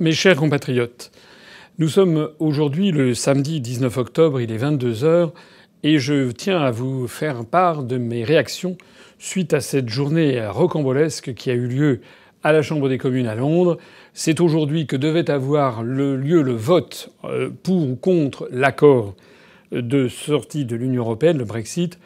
Mes 0.00 0.12
chers 0.12 0.36
compatriotes, 0.36 1.10
nous 1.80 1.88
sommes 1.88 2.30
aujourd'hui 2.38 2.92
le 2.92 3.14
samedi 3.14 3.60
19 3.60 3.96
octobre, 3.96 4.40
il 4.40 4.52
est 4.52 4.56
22 4.56 5.02
heures, 5.02 5.32
et 5.82 5.98
je 5.98 6.30
tiens 6.30 6.60
à 6.60 6.70
vous 6.70 7.08
faire 7.08 7.44
part 7.44 7.82
de 7.82 7.98
mes 7.98 8.22
réactions 8.22 8.78
suite 9.18 9.54
à 9.54 9.60
cette 9.60 9.88
journée 9.88 10.40
rocambolesque 10.46 11.34
qui 11.34 11.50
a 11.50 11.54
eu 11.54 11.66
lieu 11.66 12.00
à 12.44 12.52
la 12.52 12.62
Chambre 12.62 12.88
des 12.88 12.96
communes 12.96 13.26
à 13.26 13.34
Londres. 13.34 13.76
C'est 14.14 14.38
aujourd'hui 14.38 14.86
que 14.86 14.94
devait 14.94 15.32
avoir 15.32 15.82
lieu 15.82 16.42
le 16.42 16.54
vote 16.54 17.10
euh, 17.24 17.50
pour 17.64 17.90
ou 17.90 17.96
contre 17.96 18.48
l'accord 18.52 19.16
de 19.72 20.06
sortie 20.06 20.64
de 20.64 20.76
l'Union 20.76 21.02
européenne, 21.02 21.38
le 21.38 21.44
Brexit, 21.44 21.98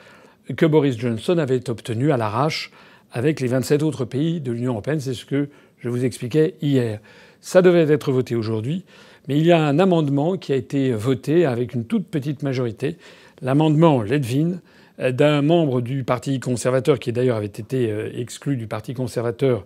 que 0.56 0.64
Boris 0.64 0.96
Johnson 0.96 1.36
avait 1.36 1.68
obtenu 1.68 2.10
à 2.10 2.16
l'arrache 2.16 2.70
avec 3.12 3.38
les 3.40 3.48
27 3.48 3.82
autres 3.82 4.06
pays 4.06 4.40
de 4.40 4.50
l'Union 4.50 4.72
européenne. 4.72 5.00
C'est 5.00 5.12
ce 5.12 5.26
que 5.26 5.50
je 5.78 5.90
vous 5.90 6.06
expliquais 6.06 6.54
hier. 6.62 7.00
Ça 7.42 7.60
devait 7.60 7.92
être 7.92 8.12
voté 8.12 8.36
aujourd'hui, 8.36 8.84
mais 9.28 9.36
il 9.36 9.44
y 9.44 9.52
a 9.52 9.60
un 9.60 9.78
amendement 9.78 10.38
qui 10.38 10.52
a 10.52 10.56
été 10.56 10.92
voté 10.92 11.44
avec 11.44 11.74
une 11.74 11.84
toute 11.84 12.06
petite 12.06 12.42
majorité, 12.42 12.96
l'amendement 13.42 14.00
Ledvin 14.00 14.60
d'un 14.98 15.42
membre 15.42 15.80
du 15.80 16.04
Parti 16.04 16.38
conservateur 16.38 17.00
qui 17.00 17.12
d'ailleurs 17.12 17.36
avait 17.36 17.46
été 17.46 17.90
euh, 17.90 18.10
exclu 18.14 18.56
du 18.56 18.68
Parti 18.68 18.94
conservateur 18.94 19.64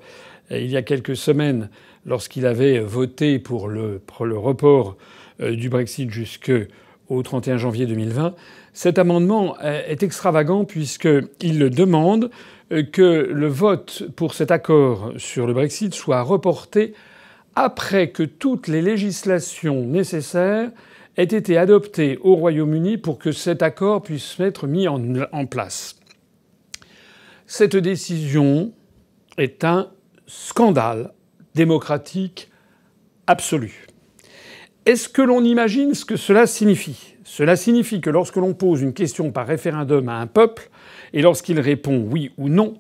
euh, 0.51 0.59
il 0.59 0.71
y 0.71 0.77
a 0.77 0.83
quelques 0.83 1.17
semaines 1.17 1.69
lorsqu'il 2.07 2.47
avait 2.47 2.79
voté 2.79 3.39
pour 3.39 3.69
le, 3.69 4.01
report 4.21 4.97
euh, 5.41 5.55
du 5.55 5.69
Brexit 5.69 6.11
jusqu'au 6.11 7.23
31 7.23 7.59
janvier 7.59 7.85
2020. 7.85 8.35
Cet 8.73 8.99
amendement 8.99 9.59
est 9.61 10.03
extravagant 10.03 10.65
puisqu'il 10.65 11.71
demande 11.71 12.31
que 12.93 13.31
le 13.33 13.47
vote 13.47 14.03
pour 14.17 14.35
cet 14.35 14.51
accord 14.51 15.13
sur 15.17 15.47
le 15.47 15.55
Brexit 15.55 15.95
soit 15.95 16.21
reporté 16.21 16.93
après 17.57 18.11
que 18.11 18.23
toutes 18.23 18.69
les 18.69 18.83
législations 18.83 19.81
nécessaires 19.87 20.71
aient 21.17 21.25
été 21.25 21.57
adoptées 21.57 22.19
au 22.21 22.37
Royaume-Uni 22.37 22.99
pour 22.99 23.19
que 23.19 23.33
cet 23.33 23.63
accord 23.63 24.03
puisse 24.03 24.39
être 24.39 24.67
mis 24.67 24.87
en, 24.87 25.47
place. 25.47 25.99
Cette 27.47 27.77
décision 27.77 28.73
est 29.39 29.65
un 29.65 29.91
scandale 30.27 31.15
démocratique 31.55 32.51
absolu. 33.27 33.87
Est-ce 34.85 35.09
que 35.09 35.23
l'on 35.23 35.43
imagine 35.43 35.95
ce 35.95 36.05
que 36.05 36.17
cela 36.17 36.47
signifie? 36.47 37.15
Cela 37.25 37.57
signifie 37.57 38.03
que 38.03 38.11
lorsque 38.11 38.37
l'on 38.37 38.53
pose 38.53 38.83
une 38.83 38.93
question 38.93 39.33
par 39.33 39.47
référendum 39.47 40.09
à 40.11 40.21
un 40.21 40.27
peuple, 40.27 40.69
et 41.15 41.23
lorsqu'il 41.23 41.59
répond 41.59 42.07
oui 42.11 42.33
ou 42.37 42.51
non, 42.51 42.75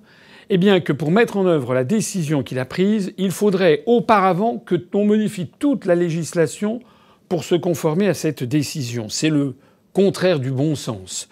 eh 0.49 0.59
bien 0.59 0.81
que 0.81 0.93
pour 0.93 1.11
mettre 1.11 1.37
en 1.37 1.47
œuvre 1.47 1.75
la 1.75 1.85
décision 1.85 2.43
qu'il 2.43 2.59
a 2.59 2.65
prise, 2.65 3.13
il 3.19 3.31
faudrait 3.31 3.83
auparavant 3.87 4.59
que 4.59 4.77
l'on 4.93 5.05
modifie 5.05 5.51
toute 5.59 5.87
la 5.87 5.95
législation 5.95 6.81
pour 7.29 7.45
se 7.45 7.57
conformer 7.57 8.09
à 8.09 8.15
cette 8.15 8.45
décision. 8.45 9.09
C'est 9.09 9.31
le 9.31 9.55
contraire 9.93 10.39
du 10.39 10.53
bon 10.53 10.77
sens. 10.77 11.29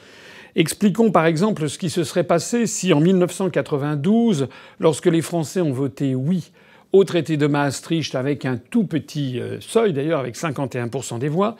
Expliquons 0.57 1.11
par 1.11 1.27
exemple 1.27 1.69
ce 1.69 1.79
qui 1.79 1.91
se 1.91 2.05
serait 2.05 2.25
passé 2.25 2.67
si 2.67 2.93
en 2.93 3.01
1992, 3.01 4.49
lorsque 4.81 5.07
les 5.07 5.23
Français 5.23 5.61
ont 5.61 5.73
voté 5.73 6.15
oui 6.15 6.51
au 6.93 7.05
traité 7.05 7.37
de 7.37 7.47
Maastricht 7.47 8.15
avec 8.15 8.45
un 8.45 8.57
tout 8.57 8.85
petit 8.85 9.41
euh, 9.41 9.61
seuil 9.61 9.93
d'ailleurs 9.93 10.21
avec 10.21 10.37
51% 10.37 11.19
des 11.19 11.29
voix, 11.29 11.57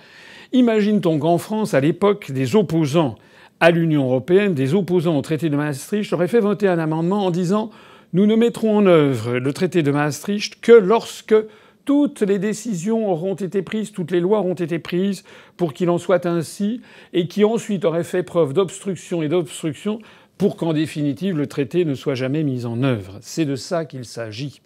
imagine-t-on 0.53 1.19
qu'en 1.19 1.39
France, 1.39 1.75
à 1.75 1.81
l'époque, 1.81 2.31
des 2.31 2.55
opposants 2.55 3.17
à 3.65 3.71
l'Union 3.71 4.05
européenne, 4.05 4.53
des 4.53 4.75
opposants 4.75 5.17
au 5.17 5.23
traité 5.23 5.49
de 5.49 5.57
Maastricht 5.57 6.13
auraient 6.13 6.29
fait 6.29 6.41
voter 6.41 6.69
un 6.69 6.79
amendement 6.79 7.25
en 7.25 7.31
disant 7.31 7.71
nous 8.13 8.27
ne 8.27 8.37
mettrons 8.37 8.77
en 8.77 8.85
œuvre 8.85 9.39
le 9.39 9.53
traité 9.55 9.83
de 9.83 9.91
Maastricht 9.91 10.61
que 10.61 10.73
lorsque 10.73 11.35
toutes 11.87 12.21
les 12.21 12.39
décisions 12.39 13.11
auront 13.11 13.37
été 13.37 13.63
prises, 13.63 13.91
toutes 13.91 14.11
les 14.11 14.21
lois 14.21 14.41
auront 14.41 14.53
été 14.53 14.79
prises 14.79 15.25
pour 15.57 15.73
qu'il 15.73 15.89
en 15.89 15.97
soit 15.97 16.27
ainsi, 16.27 16.83
et 17.15 17.27
qui 17.27 17.43
ensuite 17.43 17.87
auraient 17.87 18.05
fait 18.05 18.23
preuve 18.23 18.53
d'obstruction 18.53 19.23
et 19.23 19.29
d'obstruction 19.29 19.99
pour 20.37 20.57
qu'en 20.57 20.75
définitive 20.75 21.39
le 21.39 21.47
traité 21.47 21.87
ne 21.87 21.95
soit 21.95 22.15
jamais 22.15 22.43
mis 22.43 22.67
en 22.67 22.83
œuvre. 22.83 23.17
C'est 23.23 23.47
de 23.47 23.57
ça 23.57 23.87
qu'il 23.87 24.05
s'agit. 24.05 24.61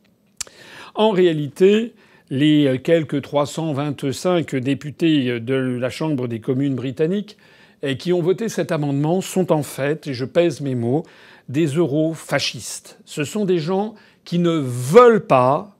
En 0.97 1.11
réalité, 1.11 1.93
les 2.31 2.81
quelques 2.83 3.23
325 3.23 4.57
députés 4.57 5.39
de 5.39 5.55
la 5.55 5.89
Chambre 5.89 6.27
des 6.27 6.41
communes 6.41 6.75
britanniques 6.75 7.37
et 7.83 7.97
qui 7.97 8.13
ont 8.13 8.23
voté 8.23 8.49
cet 8.49 8.73
amendement 8.73 9.21
sont 9.21 9.53
en 9.53 9.63
fait, 9.63 10.07
et 10.07 10.15
je 10.15 10.25
pèse 10.25 10.61
mes 10.61 10.75
mots, 10.75 11.05
des 11.49 11.67
euro-fascistes. 11.67 12.99
Ce 13.05 13.25
sont 13.25 13.45
des 13.45 13.59
gens 13.59 13.95
qui 14.25 14.39
ne 14.39 14.51
veulent 14.51 15.27
pas 15.27 15.77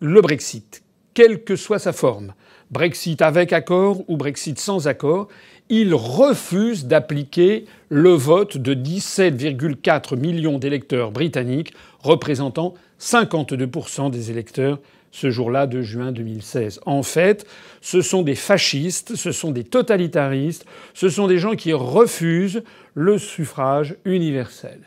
le 0.00 0.20
Brexit, 0.20 0.82
quelle 1.14 1.44
que 1.44 1.56
soit 1.56 1.78
sa 1.78 1.92
forme. 1.92 2.34
Brexit 2.70 3.22
avec 3.22 3.52
accord 3.52 4.02
ou 4.08 4.16
Brexit 4.16 4.58
sans 4.58 4.88
accord, 4.88 5.28
ils 5.68 5.94
refusent 5.94 6.86
d'appliquer 6.86 7.64
le 7.88 8.10
vote 8.10 8.58
de 8.58 8.74
17,4 8.74 10.18
millions 10.18 10.58
d'électeurs 10.58 11.10
britanniques, 11.10 11.72
représentant 12.00 12.74
52% 13.00 14.10
des 14.10 14.30
électeurs 14.30 14.78
ce 15.14 15.30
jour-là 15.30 15.68
de 15.68 15.80
juin 15.80 16.10
2016. 16.10 16.80
En 16.86 17.04
fait, 17.04 17.46
ce 17.80 18.00
sont 18.00 18.22
des 18.22 18.34
fascistes, 18.34 19.14
ce 19.14 19.30
sont 19.30 19.52
des 19.52 19.62
totalitaristes, 19.62 20.66
ce 20.92 21.08
sont 21.08 21.28
des 21.28 21.38
gens 21.38 21.54
qui 21.54 21.72
refusent 21.72 22.64
le 22.94 23.16
suffrage 23.18 23.94
universel. 24.04 24.80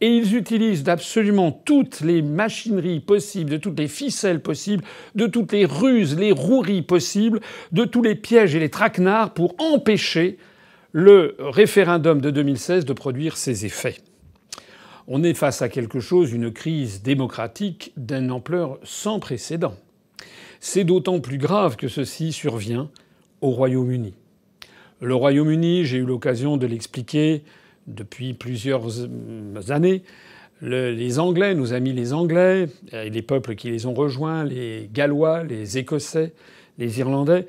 Et 0.00 0.08
ils 0.08 0.36
utilisent 0.36 0.88
absolument 0.88 1.52
toutes 1.52 2.00
les 2.00 2.22
machineries 2.22 3.00
possibles, 3.00 3.50
de 3.50 3.56
toutes 3.58 3.78
les 3.78 3.88
ficelles 3.88 4.40
possibles, 4.40 4.84
de 5.14 5.26
toutes 5.26 5.52
les 5.52 5.66
ruses, 5.66 6.16
les 6.16 6.32
roueries 6.32 6.82
possibles, 6.82 7.40
de 7.72 7.84
tous 7.84 8.02
les 8.02 8.14
pièges 8.14 8.54
et 8.54 8.60
les 8.60 8.70
traquenards 8.70 9.34
pour 9.34 9.54
empêcher 9.58 10.38
le 10.92 11.36
référendum 11.38 12.22
de 12.22 12.30
2016 12.30 12.86
de 12.86 12.92
produire 12.94 13.36
ses 13.36 13.66
effets 13.66 13.96
on 15.08 15.22
est 15.22 15.34
face 15.34 15.62
à 15.62 15.70
quelque 15.70 16.00
chose, 16.00 16.32
une 16.32 16.52
crise 16.52 17.02
démocratique 17.02 17.92
d'une 17.96 18.30
ampleur 18.30 18.78
sans 18.84 19.18
précédent. 19.18 19.74
C'est 20.60 20.84
d'autant 20.84 21.18
plus 21.20 21.38
grave 21.38 21.76
que 21.76 21.88
ceci 21.88 22.30
survient 22.32 22.90
au 23.40 23.50
Royaume-Uni. 23.50 24.12
Le 25.00 25.14
Royaume-Uni, 25.14 25.84
j'ai 25.84 25.98
eu 25.98 26.04
l'occasion 26.04 26.58
de 26.58 26.66
l'expliquer 26.66 27.42
depuis 27.86 28.34
plusieurs 28.34 29.08
années, 29.70 30.02
les 30.60 31.18
Anglais, 31.18 31.54
nos 31.54 31.72
amis 31.72 31.92
les 31.92 32.12
Anglais, 32.12 32.68
et 32.92 33.08
les 33.08 33.22
peuples 33.22 33.54
qui 33.54 33.70
les 33.70 33.86
ont 33.86 33.94
rejoints, 33.94 34.44
les 34.44 34.90
Gallois, 34.92 35.42
les 35.42 35.78
Écossais, 35.78 36.34
les 36.76 36.98
Irlandais, 36.98 37.46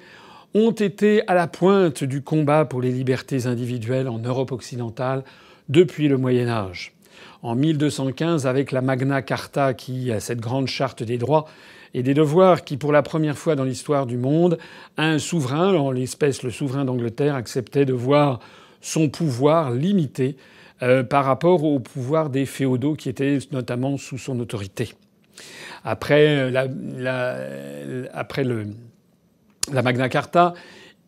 ont 0.53 0.71
été 0.71 1.27
à 1.27 1.33
la 1.33 1.47
pointe 1.47 2.05
du 2.05 2.21
combat 2.21 2.63
pour 2.63 2.81
les 2.81 2.91
libertés 2.91 3.47
individuelles 3.47 4.07
en 4.07 4.19
Europe 4.19 4.51
occidentale 4.51 5.23
depuis 5.67 6.07
le 6.07 6.17
Moyen 6.17 6.47
Âge 6.47 6.93
en 7.41 7.55
1215 7.55 8.47
avec 8.47 8.71
la 8.71 8.81
Magna 8.81 9.21
Carta, 9.21 9.73
qui 9.73 10.11
a 10.11 10.19
cette 10.19 10.39
grande 10.39 10.67
charte 10.67 11.03
des 11.03 11.17
droits 11.17 11.45
et 11.93 12.03
des 12.03 12.13
devoirs 12.13 12.63
qui, 12.63 12.77
pour 12.77 12.91
la 12.91 13.01
première 13.01 13.37
fois 13.37 13.55
dans 13.55 13.63
l'histoire 13.63 14.05
du 14.05 14.17
monde, 14.17 14.57
un 14.97 15.19
souverain, 15.19 15.75
en 15.75 15.91
l'espèce 15.91 16.43
le 16.43 16.51
souverain 16.51 16.85
d'Angleterre, 16.85 17.35
acceptait 17.35 17.85
de 17.85 17.93
voir 17.93 18.39
son 18.81 19.09
pouvoir 19.09 19.71
limité 19.71 20.37
euh, 20.81 21.03
par 21.03 21.25
rapport 21.25 21.63
au 21.63 21.79
pouvoir 21.79 22.29
des 22.29 22.45
féodaux 22.45 22.95
qui 22.95 23.09
étaient 23.09 23.39
notamment 23.51 23.97
sous 23.97 24.17
son 24.17 24.39
autorité. 24.39 24.93
Après, 25.83 26.51
le, 26.51 28.67
la 29.71 29.81
Magna 29.81 30.09
Carta, 30.09 30.53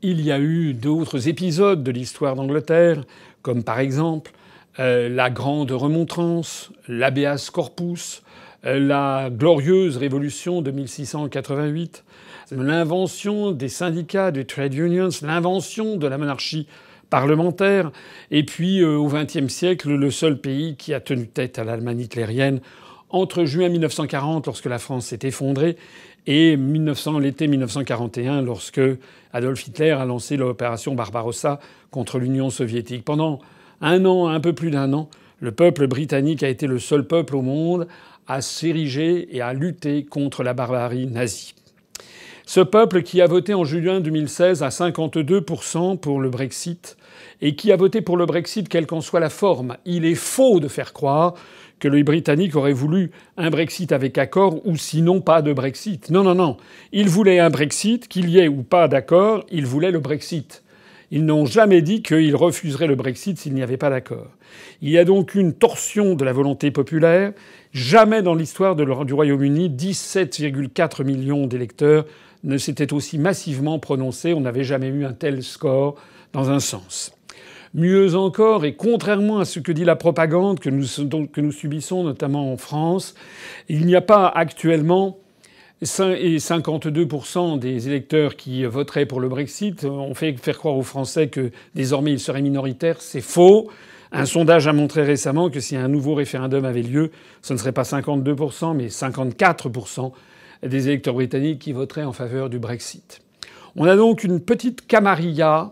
il 0.01 0.21
y 0.21 0.31
a 0.31 0.39
eu 0.39 0.73
d'autres 0.73 1.27
épisodes 1.27 1.83
de 1.83 1.91
l'histoire 1.91 2.35
d'Angleterre, 2.35 3.03
comme 3.41 3.63
par 3.63 3.79
exemple 3.79 4.31
euh, 4.79 5.09
la 5.09 5.29
grande 5.29 5.71
remontrance, 5.71 6.71
l'habeas 6.87 7.49
corpus, 7.51 8.23
euh, 8.65 8.79
la 8.79 9.29
glorieuse 9.29 9.97
révolution 9.97 10.61
de 10.61 10.71
1688, 10.71 12.03
l'invention 12.51 13.51
des 13.51 13.69
syndicats, 13.69 14.31
des 14.31 14.46
trade 14.46 14.73
unions, 14.73 15.09
l'invention 15.23 15.97
de 15.97 16.07
la 16.07 16.17
monarchie 16.17 16.67
parlementaire, 17.09 17.91
et 18.29 18.43
puis 18.43 18.81
euh, 18.81 18.96
au 18.96 19.07
XXe 19.07 19.47
siècle, 19.47 19.90
le 19.93 20.11
seul 20.11 20.40
pays 20.40 20.75
qui 20.78 20.93
a 20.93 20.99
tenu 21.01 21.28
tête 21.28 21.59
à 21.59 21.63
l'Allemagne 21.63 21.99
hitlérienne 21.99 22.61
entre 23.09 23.43
juin 23.43 23.67
1940, 23.67 24.46
lorsque 24.46 24.67
la 24.67 24.79
France 24.79 25.07
s'est 25.07 25.19
effondrée, 25.23 25.75
et 26.28 26.55
l'été 26.55 27.47
1941, 27.47 28.41
lorsque 28.41 28.81
Adolf 29.34 29.67
Hitler 29.67 29.91
a 29.91 30.05
lancé 30.05 30.37
l'opération 30.37 30.93
Barbarossa 30.93 31.59
contre 31.90 32.19
l'Union 32.19 32.49
soviétique. 32.49 33.03
Pendant 33.03 33.40
un 33.81 34.05
an, 34.05 34.28
un 34.28 34.39
peu 34.39 34.53
plus 34.53 34.72
d'un 34.72 34.93
an, 34.93 35.09
le 35.39 35.51
peuple 35.51 35.87
britannique 35.87 36.43
a 36.43 36.49
été 36.49 36.67
le 36.67 36.79
seul 36.79 37.05
peuple 37.07 37.35
au 37.35 37.41
monde 37.41 37.87
à 38.28 38.41
s'ériger 38.41 39.35
et 39.35 39.41
à 39.41 39.53
lutter 39.53 40.05
contre 40.05 40.43
la 40.43 40.53
barbarie 40.53 41.07
nazie. 41.07 41.55
Ce 42.45 42.59
peuple 42.59 43.01
qui 43.01 43.22
a 43.22 43.28
voté 43.28 43.53
en 43.53 43.63
juin 43.63 44.01
2016 44.01 44.61
à 44.61 44.69
52% 44.69 45.97
pour 45.97 46.19
le 46.19 46.29
Brexit 46.29 46.97
et 47.41 47.55
qui 47.55 47.72
a 47.72 47.75
voté 47.75 48.01
pour 48.01 48.17
le 48.17 48.25
Brexit 48.25 48.67
quelle 48.69 48.85
qu'en 48.85 49.01
soit 49.01 49.19
la 49.19 49.29
forme, 49.29 49.78
il 49.85 50.05
est 50.05 50.16
faux 50.16 50.59
de 50.59 50.67
faire 50.67 50.93
croire 50.93 51.34
que 51.79 51.87
les 51.87 52.03
Britanniques 52.03 52.55
auraient 52.55 52.73
voulu 52.73 53.11
un 53.37 53.49
Brexit 53.49 53.91
avec 53.91 54.17
accord 54.17 54.66
ou 54.66 54.77
sinon 54.77 55.22
pas 55.22 55.41
de 55.41 55.51
Brexit. 55.51 56.09
Non, 56.09 56.23
non, 56.23 56.35
non. 56.35 56.57
Ils 56.91 57.09
voulaient 57.09 57.39
un 57.39 57.49
Brexit, 57.49 58.07
qu'il 58.07 58.29
y 58.29 58.39
ait 58.39 58.47
ou 58.47 58.63
pas 58.63 58.87
d'accord, 58.87 59.43
ils 59.51 59.66
voulaient 59.66 59.91
le 59.91 59.99
Brexit. 59.99 60.63
Ils 61.11 61.25
n'ont 61.25 61.46
jamais 61.46 61.81
dit 61.81 62.02
qu'ils 62.02 62.37
refuseraient 62.37 62.87
le 62.87 62.96
Brexit 62.96 63.37
s'il 63.37 63.53
n'y 63.53 63.61
avait 63.61 63.78
pas 63.78 63.90
d'accord. 63.90 64.28
Il 64.81 64.90
y 64.90 64.97
a 64.97 65.03
donc 65.03 65.35
une 65.35 65.53
torsion 65.53 66.16
de 66.16 66.23
la 66.23 66.31
volonté 66.31 66.72
populaire. 66.72 67.34
Jamais 67.73 68.22
dans 68.22 68.34
l'histoire 68.34 68.78
du 68.78 69.13
Royaume-Uni, 69.13 69.69
17,4 69.69 71.03
millions 71.03 71.47
d'électeurs 71.47 72.05
ne 72.46 72.58
s'étaient 72.58 72.93
aussi 72.93 73.17
massivement 73.17 73.78
prononcés. 73.78 74.34
On 74.34 74.41
n'avait 74.41 74.63
jamais 74.63 74.87
eu 74.87 75.05
un 75.05 75.13
tel 75.13 75.43
score 75.43 75.96
dans 76.31 76.49
un 76.49 76.61
sens. 76.61 77.13
Mieux 77.73 78.16
encore, 78.16 78.66
et 78.66 78.75
contrairement 78.75 79.40
à 79.40 79.46
ce 79.46 79.59
que 79.59 79.72
dit 79.72 79.85
la 79.85 79.96
propagande 79.96 80.59
que 80.59 80.69
nous, 80.69 80.85
que 81.28 81.41
nous 81.41 81.52
subissons 81.52 82.03
notamment 82.03 82.52
en 82.52 82.58
France, 82.58 83.16
il 83.69 83.85
n'y 83.85 83.96
a 83.96 84.02
pas 84.02 84.28
actuellement 84.28 85.21
et 85.81 86.37
52% 86.37 87.59
des 87.59 87.87
électeurs 87.87 88.35
qui 88.35 88.63
voteraient 88.66 89.05
pour 89.05 89.19
le 89.19 89.29
Brexit. 89.29 89.83
On 89.85 90.13
fait 90.13 90.33
faire 90.33 90.57
croire 90.57 90.75
aux 90.75 90.83
Français 90.83 91.28
que 91.28 91.51
désormais 91.75 92.11
ils 92.11 92.19
seraient 92.19 92.41
minoritaires. 92.41 93.01
C'est 93.01 93.22
faux. 93.22 93.69
Un 94.11 94.25
sondage 94.25 94.67
a 94.67 94.73
montré 94.73 95.03
récemment 95.03 95.49
que 95.49 95.59
si 95.59 95.75
un 95.75 95.87
nouveau 95.87 96.13
référendum 96.13 96.66
avait 96.66 96.81
lieu, 96.81 97.11
ce 97.41 97.53
ne 97.53 97.57
serait 97.57 97.72
pas 97.72 97.83
52%, 97.83 98.75
mais 98.75 98.87
54% 98.87 100.11
des 100.63 100.87
électeurs 100.87 101.16
britanniques 101.16 101.59
qui 101.59 101.72
voteraient 101.72 102.03
en 102.03 102.13
faveur 102.13 102.49
du 102.49 102.59
Brexit. 102.59 103.22
On 103.75 103.85
a 103.85 103.95
donc 103.95 104.23
une 104.23 104.39
petite 104.39 104.85
camarilla 104.85 105.72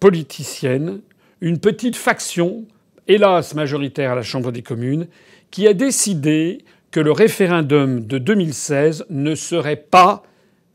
politicienne 0.00 1.00
une 1.40 1.58
petite 1.58 1.96
faction, 1.96 2.64
hélas 3.06 3.54
majoritaire 3.54 4.12
à 4.12 4.14
la 4.14 4.22
Chambre 4.22 4.52
des 4.52 4.62
communes, 4.62 5.06
qui 5.50 5.66
a 5.66 5.72
décidé 5.72 6.64
que 6.90 7.00
le 7.00 7.12
référendum 7.12 8.06
de 8.06 8.18
2016 8.18 9.06
ne 9.10 9.34
serait 9.34 9.76
pas 9.76 10.22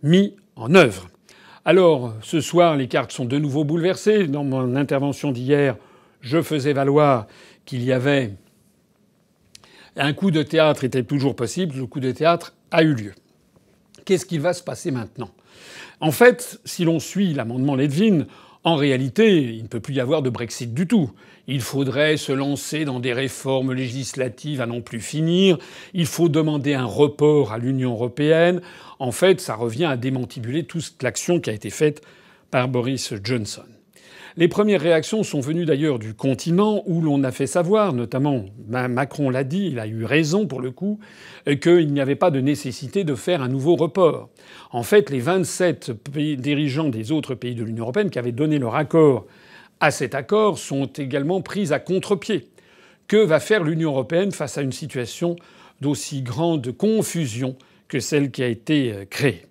mis 0.03 0.35
en 0.55 0.75
œuvre. 0.75 1.09
Alors, 1.65 2.13
ce 2.21 2.41
soir, 2.41 2.75
les 2.75 2.87
cartes 2.87 3.11
sont 3.11 3.25
de 3.25 3.39
nouveau 3.39 3.63
bouleversées. 3.63 4.27
Dans 4.27 4.43
mon 4.43 4.75
intervention 4.75 5.31
d'hier, 5.31 5.77
je 6.21 6.41
faisais 6.41 6.73
valoir 6.73 7.27
qu'il 7.65 7.83
y 7.83 7.91
avait 7.91 8.33
un 9.95 10.13
coup 10.13 10.31
de 10.31 10.43
théâtre 10.43 10.83
était 10.83 11.03
toujours 11.03 11.35
possible. 11.35 11.75
Le 11.77 11.85
coup 11.85 11.99
de 11.99 12.11
théâtre 12.11 12.53
a 12.71 12.83
eu 12.83 12.93
lieu. 12.93 13.13
Qu'est-ce 14.05 14.25
qui 14.25 14.37
va 14.37 14.53
se 14.53 14.63
passer 14.63 14.91
maintenant? 14.91 15.29
En 15.99 16.11
fait, 16.11 16.59
si 16.65 16.83
l'on 16.83 16.99
suit 16.99 17.33
l'amendement 17.33 17.75
Ledvin, 17.75 18.25
en 18.63 18.75
réalité, 18.75 19.41
il 19.41 19.63
ne 19.63 19.67
peut 19.67 19.81
plus 19.81 19.95
y 19.95 19.99
avoir 19.99 20.21
de 20.21 20.29
Brexit 20.29 20.73
du 20.73 20.87
tout. 20.87 21.11
Il 21.47 21.59
faudrait 21.59 22.15
se 22.15 22.31
lancer 22.31 22.85
dans 22.85 23.01
des 23.01 23.11
réformes 23.11 23.73
législatives 23.73 24.61
à 24.61 24.65
non 24.65 24.81
plus 24.81 25.01
finir. 25.01 25.57
Il 25.93 26.05
faut 26.05 26.29
demander 26.29 26.73
un 26.73 26.85
report 26.85 27.51
à 27.51 27.57
l'Union 27.57 27.91
européenne. 27.91 28.61
En 28.99 29.11
fait, 29.11 29.41
ça 29.41 29.55
revient 29.55 29.85
à 29.85 29.97
démantibuler 29.97 30.63
toute 30.63 31.03
l'action 31.03 31.41
qui 31.41 31.49
a 31.49 31.53
été 31.53 31.69
faite 31.69 32.01
par 32.51 32.69
Boris 32.69 33.13
Johnson. 33.21 33.72
Les 34.35 34.47
premières 34.47 34.81
réactions 34.81 35.21
sont 35.21 35.41
venues 35.41 35.65
d'ailleurs 35.65 35.99
du 35.99 36.15
continent 36.15 36.81
où 36.87 37.01
l'on 37.01 37.23
a 37.23 37.31
fait 37.31 37.45
savoir, 37.45 37.93
notamment 37.93 38.45
Macron 38.67 39.29
l'a 39.29 39.43
dit, 39.43 39.67
il 39.67 39.79
a 39.79 39.85
eu 39.85 40.05
raison 40.05 40.47
pour 40.47 40.59
le 40.59 40.71
coup, 40.71 40.99
qu'il 41.61 41.93
n'y 41.93 42.01
avait 42.01 42.15
pas 42.15 42.31
de 42.31 42.41
nécessité 42.41 43.03
de 43.03 43.13
faire 43.13 43.43
un 43.43 43.47
nouveau 43.47 43.75
report. 43.75 44.29
En 44.71 44.81
fait, 44.81 45.11
les 45.11 45.19
27 45.19 45.91
dirigeants 46.39 46.89
des 46.89 47.11
autres 47.11 47.35
pays 47.35 47.53
de 47.53 47.63
l'Union 47.63 47.83
européenne 47.83 48.09
qui 48.09 48.17
avaient 48.17 48.31
donné 48.31 48.57
leur 48.57 48.75
accord 48.75 49.27
à 49.79 49.91
cet 49.91 50.15
accord 50.15 50.57
sont 50.57 50.85
également 50.85 51.41
pris 51.41 51.71
à 51.71 51.77
contre-pied. 51.77 52.47
Que 53.07 53.17
va 53.17 53.39
faire 53.39 53.63
l'Union 53.63 53.91
européenne 53.91 54.31
face 54.31 54.57
à 54.57 54.61
une 54.61 54.71
situation 54.71 55.35
d'aussi 55.81 56.23
grande 56.23 56.71
confusion 56.71 57.55
que 57.87 57.99
celle 57.99 58.31
qui 58.31 58.41
a 58.41 58.47
été 58.47 58.93
euh, 58.93 59.05
créée? 59.05 59.45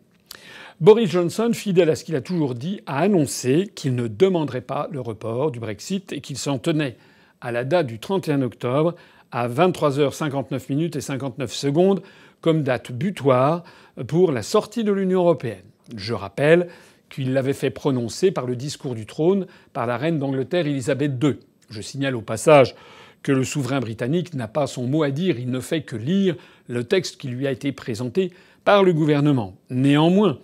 Boris 0.82 1.12
Johnson, 1.12 1.52
fidèle 1.54 1.90
à 1.90 1.94
ce 1.94 2.02
qu'il 2.02 2.16
a 2.16 2.20
toujours 2.20 2.56
dit, 2.56 2.80
a 2.86 2.98
annoncé 2.98 3.70
qu'il 3.72 3.94
ne 3.94 4.08
demanderait 4.08 4.62
pas 4.62 4.88
le 4.90 5.00
report 5.00 5.52
du 5.52 5.60
Brexit 5.60 6.12
et 6.12 6.20
qu'il 6.20 6.36
s'en 6.36 6.58
tenait 6.58 6.96
à 7.40 7.52
la 7.52 7.62
date 7.62 7.86
du 7.86 8.00
31 8.00 8.42
octobre 8.42 8.96
à 9.30 9.48
23h59 9.48 10.60
minutes 10.70 10.96
et 10.96 11.00
59 11.00 11.52
secondes 11.52 12.02
comme 12.40 12.64
date 12.64 12.90
butoir 12.90 13.62
pour 14.08 14.32
la 14.32 14.42
sortie 14.42 14.82
de 14.82 14.90
l'Union 14.90 15.20
européenne. 15.20 15.62
Je 15.94 16.14
rappelle 16.14 16.66
qu'il 17.08 17.32
l'avait 17.32 17.52
fait 17.52 17.70
prononcer 17.70 18.32
par 18.32 18.46
le 18.46 18.56
discours 18.56 18.96
du 18.96 19.06
trône 19.06 19.46
par 19.72 19.86
la 19.86 19.96
reine 19.96 20.18
d'Angleterre 20.18 20.66
Elisabeth 20.66 21.12
II. 21.22 21.36
Je 21.70 21.80
signale 21.80 22.16
au 22.16 22.22
passage 22.22 22.74
que 23.22 23.30
le 23.30 23.44
souverain 23.44 23.78
britannique 23.78 24.34
n'a 24.34 24.48
pas 24.48 24.66
son 24.66 24.88
mot 24.88 25.04
à 25.04 25.12
dire, 25.12 25.38
il 25.38 25.48
ne 25.48 25.60
fait 25.60 25.82
que 25.82 25.94
lire 25.94 26.34
le 26.66 26.82
texte 26.82 27.20
qui 27.20 27.28
lui 27.28 27.46
a 27.46 27.52
été 27.52 27.70
présenté 27.70 28.32
par 28.64 28.82
le 28.82 28.92
gouvernement. 28.92 29.54
Néanmoins, 29.70 30.38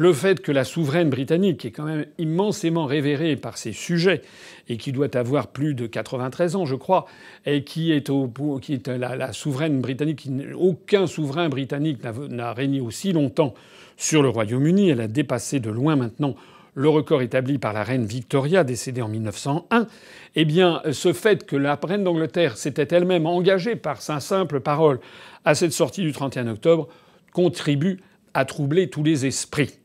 le 0.00 0.14
fait 0.14 0.40
que 0.40 0.50
la 0.50 0.64
souveraine 0.64 1.10
britannique, 1.10 1.58
qui 1.58 1.66
est 1.66 1.72
quand 1.72 1.84
même 1.84 2.06
immensément 2.16 2.86
révérée 2.86 3.36
par 3.36 3.58
ses 3.58 3.74
sujets 3.74 4.22
et 4.70 4.78
qui 4.78 4.92
doit 4.92 5.14
avoir 5.14 5.48
plus 5.48 5.74
de 5.74 5.86
93 5.86 6.56
ans, 6.56 6.64
je 6.64 6.74
crois, 6.74 7.04
et 7.44 7.64
qui 7.64 7.92
est, 7.92 8.08
est 8.08 8.88
la, 8.88 9.32
souveraine 9.34 9.82
britannique, 9.82 10.26
aucun 10.58 11.06
souverain 11.06 11.50
britannique 11.50 11.98
n'a 12.30 12.54
régné 12.54 12.80
aussi 12.80 13.12
longtemps 13.12 13.52
sur 13.98 14.22
le 14.22 14.30
Royaume-Uni. 14.30 14.88
Elle 14.88 15.02
a 15.02 15.06
dépassé 15.06 15.60
de 15.60 15.68
loin 15.68 15.96
maintenant 15.96 16.34
le 16.72 16.88
record 16.88 17.20
établi 17.20 17.58
par 17.58 17.74
la 17.74 17.84
reine 17.84 18.06
Victoria, 18.06 18.64
décédée 18.64 19.02
en 19.02 19.08
1901, 19.08 19.86
eh 20.34 20.44
bien, 20.46 20.80
ce 20.92 21.12
fait 21.12 21.44
que 21.44 21.56
la 21.56 21.74
reine 21.74 22.04
d'Angleterre 22.04 22.56
s'était 22.56 22.88
elle-même 22.96 23.26
engagée 23.26 23.76
par 23.76 24.00
sa 24.00 24.18
simple 24.20 24.60
parole 24.60 24.98
à 25.44 25.54
cette 25.54 25.74
sortie 25.74 26.00
du 26.00 26.12
31 26.12 26.48
octobre 26.48 26.88
contribue 27.34 28.00
à 28.32 28.46
troubler 28.46 28.88
tous 28.88 29.02
les 29.02 29.26
esprits. 29.26 29.79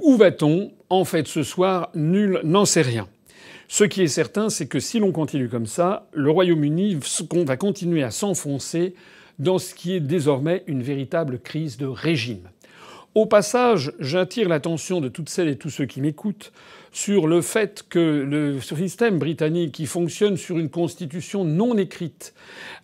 Où 0.00 0.16
va-t-on? 0.16 0.72
En 0.90 1.04
fait, 1.04 1.26
ce 1.26 1.42
soir, 1.42 1.90
nul 1.94 2.40
n'en 2.44 2.64
sait 2.64 2.82
rien. 2.82 3.08
Ce 3.68 3.84
qui 3.84 4.02
est 4.02 4.08
certain, 4.08 4.50
c'est 4.50 4.66
que 4.66 4.78
si 4.78 4.98
l'on 4.98 5.10
continue 5.10 5.48
comme 5.48 5.66
ça, 5.66 6.08
le 6.12 6.30
Royaume-Uni 6.30 6.98
va 7.44 7.56
continuer 7.56 8.02
à 8.02 8.10
s'enfoncer 8.10 8.94
dans 9.38 9.58
ce 9.58 9.74
qui 9.74 9.94
est 9.94 10.00
désormais 10.00 10.62
une 10.66 10.82
véritable 10.82 11.40
crise 11.40 11.76
de 11.76 11.86
régime. 11.86 12.48
Au 13.14 13.24
passage, 13.24 13.92
j'attire 13.98 14.48
l'attention 14.48 15.00
de 15.00 15.08
toutes 15.08 15.30
celles 15.30 15.48
et 15.48 15.56
tous 15.56 15.70
ceux 15.70 15.86
qui 15.86 16.02
m'écoutent 16.02 16.52
sur 16.92 17.26
le 17.26 17.40
fait 17.40 17.84
que 17.88 17.98
le 17.98 18.60
système 18.60 19.18
britannique, 19.18 19.72
qui 19.72 19.86
fonctionne 19.86 20.36
sur 20.36 20.58
une 20.58 20.68
constitution 20.68 21.42
non 21.42 21.76
écrite, 21.78 22.34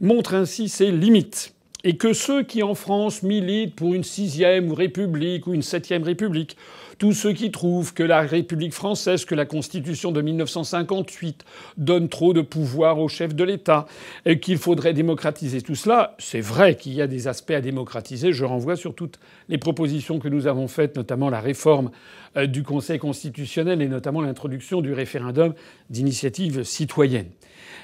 montre 0.01 0.35
ainsi 0.35 0.71
ses 0.71 0.91
limites 0.91 1.55
et 1.85 1.97
que 1.97 2.13
ceux 2.13 2.43
qui 2.43 2.63
en 2.63 2.75
France 2.75 3.23
militent 3.23 3.75
pour 3.75 3.95
une 3.95 4.05
sixième 4.05 4.73
république 4.73 5.47
ou 5.47 5.55
une 5.55 5.63
septième 5.63 6.03
république, 6.03 6.57
tous 7.03 7.15
ceux 7.15 7.33
qui 7.33 7.51
trouvent 7.51 7.95
que 7.95 8.05
la 8.05 8.21
République 8.21 8.73
française, 8.73 9.25
que 9.25 9.35
la 9.35 9.45
Constitution 9.45 10.13
de 10.13 10.23
1958 10.23 11.45
donne 11.77 12.09
trop 12.09 12.33
de 12.33 12.43
pouvoir 12.43 13.01
au 13.01 13.09
chef 13.09 13.35
de 13.35 13.43
l'État 13.43 13.87
et 14.25 14.39
qu'il 14.39 14.57
faudrait 14.57 14.93
démocratiser 14.93 15.63
tout 15.63 15.75
cela, 15.75 16.15
c'est 16.21 16.41
vrai 16.41 16.77
qu'il 16.77 16.95
y 16.95 17.03
a 17.03 17.09
des 17.09 17.27
aspects 17.27 17.51
à 17.51 17.61
démocratiser. 17.61 18.33
Je 18.33 18.45
renvoie 18.45 18.77
sur 18.77 18.95
toutes 18.95 19.19
les 19.49 19.59
propositions 19.59 20.21
que 20.21 20.29
nous 20.29 20.47
avons 20.47 20.69
faites, 20.69 20.95
notamment 20.95 21.29
la 21.29 21.41
réforme 21.41 21.91
euh, 22.37 22.47
du 22.47 22.63
Conseil 22.63 23.01
constitutionnel 23.01 23.83
et 23.83 23.89
notamment 23.89 24.21
l'introduction 24.21 24.81
du 24.81 24.93
référendum 24.93 25.55
d'initiative 25.91 26.63
citoyenne. 26.63 27.31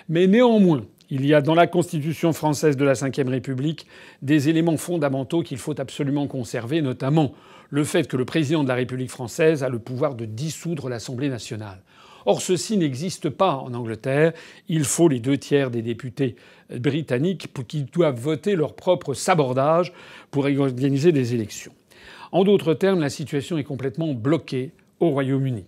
Mais 0.09 0.29
néanmoins, 0.29 0.85
il 1.11 1.25
y 1.25 1.35
a 1.35 1.41
dans 1.41 1.55
la 1.55 1.67
Constitution 1.67 2.33
française 2.33 2.77
de 2.77 2.85
la 2.85 2.93
Ve 2.93 3.29
République 3.29 3.87
des 4.23 4.49
éléments 4.49 4.77
fondamentaux 4.77 5.43
qu'il 5.43 5.59
faut 5.59 5.79
absolument 5.81 6.27
conserver, 6.27 6.83
notamment 6.83 7.33
le 7.71 7.85
fait 7.85 8.09
que 8.09 8.17
le 8.17 8.25
président 8.25 8.62
de 8.62 8.69
la 8.69 8.75
République 8.75 9.11
française 9.11 9.62
a 9.62 9.69
le 9.69 9.79
pouvoir 9.79 10.15
de 10.15 10.25
dissoudre 10.25 10.88
l'Assemblée 10.88 11.29
nationale. 11.29 11.81
Or, 12.27 12.43
ceci 12.43 12.77
n'existe 12.77 13.31
pas 13.31 13.55
en 13.55 13.73
Angleterre. 13.73 14.33
Il 14.69 14.85
faut 14.85 15.09
les 15.09 15.21
deux 15.21 15.38
tiers 15.38 15.71
des 15.71 15.83
députés 15.83 16.37
britanniques 16.71 17.49
qui 17.67 17.85
doivent 17.85 18.21
voter 18.21 18.55
leur 18.55 18.75
propre 18.75 19.15
sabordage 19.15 19.93
pour 20.31 20.45
organiser 20.45 21.12
des 21.12 21.35
élections. 21.35 21.73
En 22.33 22.45
d'autres 22.45 22.75
termes, 22.75 23.00
la 23.00 23.09
situation 23.09 23.57
est 23.57 23.65
complètement 23.65 24.12
bloquée 24.12 24.73
au 25.00 25.09
Royaume-Uni. 25.09 25.65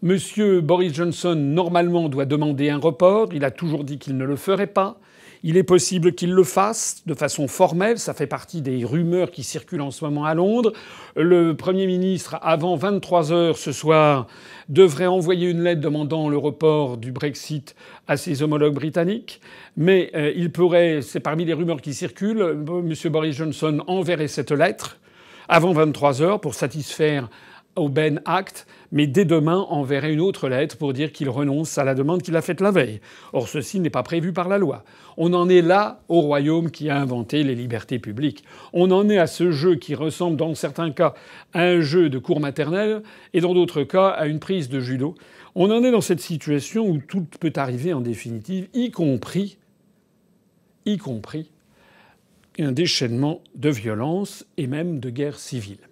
Monsieur 0.00 0.60
Boris 0.60 0.94
Johnson, 0.94 1.34
normalement, 1.34 2.08
doit 2.08 2.24
demander 2.24 2.70
un 2.70 2.78
report. 2.78 3.30
Il 3.32 3.44
a 3.44 3.50
toujours 3.50 3.82
dit 3.82 3.98
qu'il 3.98 4.16
ne 4.16 4.24
le 4.24 4.36
ferait 4.36 4.68
pas. 4.68 5.00
Il 5.42 5.56
est 5.56 5.64
possible 5.64 6.14
qu'il 6.14 6.32
le 6.32 6.44
fasse 6.44 7.02
de 7.06 7.14
façon 7.14 7.48
formelle. 7.48 7.98
Ça 7.98 8.14
fait 8.14 8.28
partie 8.28 8.62
des 8.62 8.84
rumeurs 8.84 9.32
qui 9.32 9.42
circulent 9.42 9.80
en 9.80 9.90
ce 9.90 10.04
moment 10.04 10.24
à 10.24 10.34
Londres. 10.34 10.72
Le 11.16 11.56
Premier 11.56 11.88
ministre, 11.88 12.38
avant 12.42 12.76
23 12.76 13.32
heures 13.32 13.58
ce 13.58 13.72
soir, 13.72 14.28
devrait 14.68 15.06
envoyer 15.06 15.50
une 15.50 15.64
lettre 15.64 15.80
demandant 15.80 16.28
le 16.28 16.38
report 16.38 16.96
du 16.96 17.10
Brexit 17.10 17.74
à 18.06 18.16
ses 18.16 18.44
homologues 18.44 18.74
britanniques. 18.74 19.40
Mais 19.76 20.12
euh, 20.14 20.32
il 20.36 20.52
pourrait, 20.52 21.02
c'est 21.02 21.18
parmi 21.18 21.44
les 21.44 21.54
rumeurs 21.54 21.80
qui 21.80 21.92
circulent, 21.92 22.56
M. 22.68 22.94
Boris 23.10 23.34
Johnson 23.34 23.82
enverrait 23.88 24.28
cette 24.28 24.52
lettre 24.52 24.98
avant 25.48 25.72
23 25.72 26.22
heures 26.22 26.40
pour 26.40 26.54
satisfaire 26.54 27.28
au 27.78 27.88
Ben 27.88 28.20
Act, 28.24 28.66
mais 28.92 29.06
dès 29.06 29.24
demain 29.24 29.66
enverrait 29.68 30.12
une 30.12 30.20
autre 30.20 30.48
lettre 30.48 30.76
pour 30.76 30.92
dire 30.92 31.12
qu'il 31.12 31.28
renonce 31.28 31.78
à 31.78 31.84
la 31.84 31.94
demande 31.94 32.22
qu'il 32.22 32.36
a 32.36 32.42
faite 32.42 32.60
la 32.60 32.70
veille. 32.70 33.00
Or 33.32 33.48
ceci 33.48 33.80
n'est 33.80 33.90
pas 33.90 34.02
prévu 34.02 34.32
par 34.32 34.48
la 34.48 34.58
loi. 34.58 34.84
On 35.16 35.32
en 35.34 35.48
est 35.48 35.62
là 35.62 36.02
au 36.08 36.20
royaume 36.20 36.70
qui 36.70 36.90
a 36.90 37.00
inventé 37.00 37.42
les 37.42 37.54
libertés 37.54 37.98
publiques. 37.98 38.44
On 38.72 38.90
en 38.90 39.08
est 39.08 39.18
à 39.18 39.26
ce 39.26 39.50
jeu 39.50 39.76
qui 39.76 39.94
ressemble 39.94 40.36
dans 40.36 40.54
certains 40.54 40.90
cas 40.90 41.14
à 41.52 41.62
un 41.62 41.80
jeu 41.80 42.08
de 42.08 42.18
cours 42.18 42.40
maternelle 42.40 43.02
et 43.34 43.40
dans 43.40 43.54
d'autres 43.54 43.82
cas 43.82 44.08
à 44.08 44.26
une 44.26 44.40
prise 44.40 44.68
de 44.68 44.80
judo. 44.80 45.14
On 45.54 45.70
en 45.70 45.82
est 45.82 45.90
dans 45.90 46.00
cette 46.00 46.20
situation 46.20 46.86
où 46.86 46.98
tout 46.98 47.26
peut 47.40 47.52
arriver 47.56 47.92
en 47.92 48.00
définitive, 48.00 48.68
y 48.74 48.90
compris, 48.90 49.58
y 50.86 50.98
compris 50.98 51.50
un 52.60 52.72
déchaînement 52.72 53.40
de 53.54 53.70
violence 53.70 54.44
et 54.56 54.66
même 54.66 55.00
de 55.00 55.10
guerre 55.10 55.38
civile. 55.38 55.87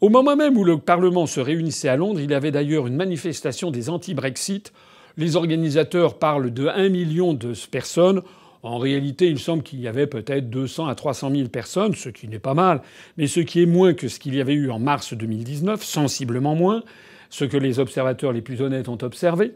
Au 0.00 0.08
moment 0.08 0.36
même 0.36 0.56
où 0.56 0.64
le 0.64 0.78
Parlement 0.78 1.26
se 1.26 1.40
réunissait 1.40 1.88
à 1.88 1.96
Londres, 1.96 2.20
il 2.20 2.30
y 2.30 2.34
avait 2.34 2.50
d'ailleurs 2.50 2.86
une 2.86 2.96
manifestation 2.96 3.70
des 3.70 3.90
anti-Brexit. 3.90 4.72
Les 5.16 5.36
organisateurs 5.36 6.18
parlent 6.18 6.52
de 6.52 6.66
1 6.66 6.88
million 6.88 7.32
de 7.32 7.52
personnes. 7.70 8.22
En 8.64 8.78
réalité, 8.78 9.28
il 9.28 9.38
semble 9.38 9.62
qu'il 9.62 9.80
y 9.80 9.88
avait 9.88 10.06
peut-être 10.06 10.50
200 10.50 10.86
à 10.86 10.94
300 10.94 11.30
000 11.30 11.48
personnes, 11.48 11.94
ce 11.94 12.08
qui 12.08 12.28
n'est 12.28 12.38
pas 12.38 12.54
mal, 12.54 12.80
mais 13.18 13.26
ce 13.26 13.40
qui 13.40 13.62
est 13.62 13.66
moins 13.66 13.94
que 13.94 14.08
ce 14.08 14.18
qu'il 14.18 14.34
y 14.34 14.40
avait 14.40 14.54
eu 14.54 14.70
en 14.70 14.78
mars 14.78 15.14
2019, 15.14 15.84
sensiblement 15.84 16.54
moins, 16.54 16.82
ce 17.30 17.44
que 17.44 17.56
les 17.56 17.78
observateurs 17.78 18.32
les 18.32 18.40
plus 18.40 18.62
honnêtes 18.62 18.88
ont 18.88 18.98
observé. 19.02 19.52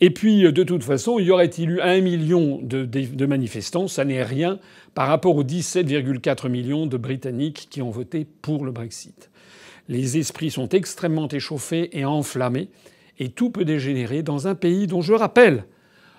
Et 0.00 0.10
puis, 0.10 0.50
de 0.50 0.62
toute 0.62 0.82
façon, 0.82 1.18
y 1.18 1.30
aurait-il 1.30 1.70
eu 1.70 1.80
un 1.80 2.00
million 2.00 2.58
de, 2.62 2.84
de 2.84 3.26
manifestants? 3.26 3.86
Ça 3.86 4.04
n'est 4.04 4.22
rien 4.22 4.58
par 4.94 5.08
rapport 5.08 5.36
aux 5.36 5.44
17,4 5.44 6.48
millions 6.48 6.86
de 6.86 6.96
Britanniques 6.96 7.68
qui 7.70 7.82
ont 7.82 7.90
voté 7.90 8.26
pour 8.40 8.64
le 8.64 8.72
Brexit. 8.72 9.30
Les 9.88 10.18
esprits 10.18 10.50
sont 10.50 10.68
extrêmement 10.68 11.28
échauffés 11.28 11.96
et 11.98 12.04
enflammés, 12.04 12.68
et 13.18 13.30
tout 13.30 13.50
peut 13.50 13.64
dégénérer 13.64 14.22
dans 14.22 14.46
un 14.46 14.54
pays 14.54 14.86
dont 14.86 15.02
je 15.02 15.14
rappelle 15.14 15.64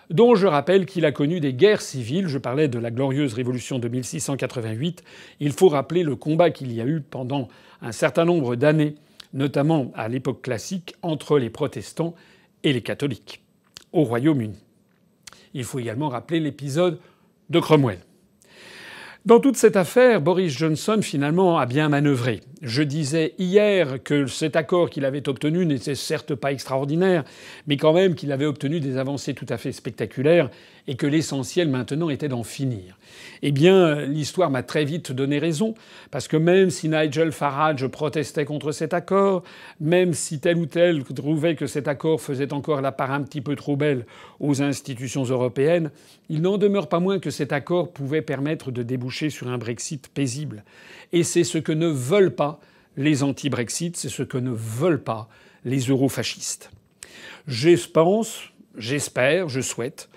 dont 0.10 0.36
je 0.36 0.48
rappelle 0.48 0.86
qu'il 0.86 1.06
a 1.06 1.12
connu 1.12 1.40
des 1.40 1.54
guerres 1.54 1.82
civiles. 1.82 2.28
Je 2.28 2.38
parlais 2.38 2.68
de 2.68 2.80
la 2.80 2.92
glorieuse 2.92 3.34
révolution 3.34 3.80
de 3.80 3.88
1688. 3.88 5.04
Il 5.40 5.52
faut 5.52 5.70
rappeler 5.70 6.04
le 6.04 6.16
combat 6.16 6.50
qu'il 6.50 6.72
y 6.74 6.82
a 6.82 6.86
eu 6.86 7.02
pendant 7.02 7.48
un 7.82 7.92
certain 7.92 8.26
nombre 8.26 8.56
d'années, 8.56 8.96
notamment 9.34 9.92
à 9.96 10.08
l'époque 10.08 10.42
classique, 10.42 10.96
entre 11.02 11.38
les 11.38 11.50
protestants 11.50 12.16
et 12.64 12.74
les 12.74 12.82
catholiques 12.82 13.42
au 13.92 14.04
Royaume-Uni. 14.04 14.58
Il 15.54 15.64
faut 15.64 15.80
également 15.80 16.10
rappeler 16.10 16.40
l'épisode 16.40 17.00
de 17.50 17.60
Cromwell. 17.60 18.00
Dans 19.26 19.42
toute 19.42 19.58
cette 19.58 19.76
affaire, 19.76 20.22
Boris 20.22 20.58
Johnson 20.58 21.00
finalement 21.02 21.60
a 21.60 21.66
bien 21.66 21.90
manœuvré. 21.90 22.40
Je 22.62 22.84
disais 22.84 23.34
hier 23.38 24.02
que 24.02 24.28
cet 24.28 24.56
accord 24.56 24.90
qu'il 24.90 25.04
avait 25.04 25.28
obtenu 25.28 25.66
n'était 25.66 25.96
certes 25.96 26.36
pas 26.36 26.54
extraordinaire, 26.54 27.26
mais 27.68 27.76
quand 27.76 27.94
même 27.94 28.16
qu'il 28.16 28.32
avait 28.32 28.46
obtenu 28.46 28.80
des 28.80 28.98
avancées 28.98 29.34
tout 29.34 29.46
à 29.50 29.58
fait 29.58 29.74
spectaculaires 29.74 30.50
et 30.88 30.96
que 30.96 31.06
l'essentiel 31.06 31.70
maintenant 31.70 32.10
était 32.10 32.28
d'en 32.30 32.44
finir. 32.44 32.98
Eh 33.42 33.52
bien, 33.52 34.02
l'histoire 34.06 34.50
m'a 34.50 34.64
très 34.64 34.86
vite 34.86 35.12
donné 35.12 35.38
raison, 35.38 35.76
parce 36.12 36.28
que 36.28 36.36
même 36.36 36.70
si 36.70 36.90
Nigel 36.90 37.32
Farage 37.32 37.86
protestait 37.88 38.46
contre 38.46 38.72
cet 38.72 38.94
accord, 38.94 39.44
même 39.80 40.14
si 40.14 40.40
tel 40.40 40.58
ou 40.58 40.66
tel 40.66 41.04
trouvait 41.04 41.56
que 41.56 41.68
cet 41.68 41.88
accord 41.88 42.22
faisait 42.22 42.54
encore 42.54 42.82
la 42.82 42.92
part 42.92 43.12
un 43.12 43.22
petit 43.22 43.42
peu 43.42 43.56
trop 43.56 43.76
belle 43.76 44.06
aux 44.40 44.62
institutions 44.62 45.24
européennes, 45.24 45.92
il 46.30 46.42
n'en 46.42 46.58
demeure 46.58 46.90
pas 46.90 47.00
moins 47.00 47.20
que 47.20 47.30
cet 47.30 47.54
accord 47.54 47.92
pouvait 47.92 48.22
permettre 48.22 48.72
de 48.72 48.84
déboucher 48.84 49.09
sur 49.10 49.48
un 49.48 49.58
Brexit 49.58 50.08
paisible. 50.08 50.63
Et 51.12 51.24
c'est 51.24 51.44
ce 51.44 51.58
que 51.58 51.72
ne 51.72 51.88
veulent 51.88 52.36
pas 52.36 52.60
les 52.98 53.24
anti-Brexit, 53.24 53.98
c'est 53.98 54.10
ce 54.10 54.24
que 54.24 54.38
ne 54.38 54.51
veulent 54.51 55.04
pas 55.04 55.30
les 55.66 55.80
eurofascistes. 55.89 56.72
Je 57.48 57.70
pense, 57.88 58.42
j'espère, 58.78 59.50
je 59.50 59.62
souhaite 59.62 60.10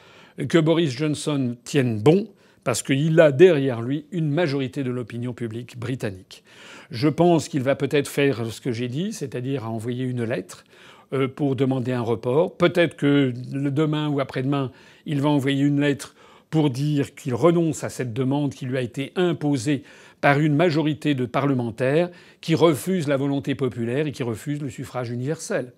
que 0.49 0.59
Boris 0.59 0.91
Johnson 0.91 1.57
tienne 1.65 2.01
bon 2.01 2.29
parce 2.65 2.83
qu'il 2.83 3.19
a 3.21 3.33
derrière 3.33 3.83
lui 3.83 4.07
une 4.13 4.31
majorité 4.31 4.85
de 4.85 4.91
l'opinion 4.91 5.33
publique 5.33 5.79
britannique. 5.79 6.45
Je 6.91 7.09
pense 7.09 7.49
qu'il 7.49 7.63
va 7.63 7.75
peut-être 7.75 8.09
faire 8.09 8.47
ce 8.47 8.61
que 8.61 8.71
j'ai 8.71 8.89
dit, 8.89 9.13
c'est-à-dire 9.13 9.69
envoyer 9.69 10.05
une 10.05 10.25
lettre 10.25 10.65
euh, 11.13 11.27
pour 11.27 11.57
demander 11.57 11.93
un 11.93 12.03
report. 12.03 12.57
Peut-être 12.57 12.97
que 12.97 13.33
demain 13.35 14.09
ou 14.09 14.21
après-demain, 14.21 14.71
il 15.07 15.21
va 15.21 15.31
envoyer 15.31 15.65
une 15.65 15.81
lettre 15.81 16.15
pour 16.53 16.69
dire 16.69 17.15
qu'il 17.15 17.35
renonce 17.35 17.83
à 17.83 17.89
cette 17.89 18.13
demande 18.13 18.53
qui 18.53 18.67
lui 18.67 18.77
a 18.77 18.83
été 18.83 19.13
imposée 19.17 19.85
par 20.21 20.39
une 20.39 20.55
majorité 20.55 21.15
de 21.15 21.25
parlementaires 21.25 22.11
qui 22.43 22.55
refusent 22.55 23.09
la 23.09 23.17
volonté 23.17 23.55
populaire 23.55 24.07
et 24.07 24.13
qui 24.13 24.23
refusent 24.23 24.61
le 24.61 24.69
suffrage 24.69 25.11
universel. 25.11 25.73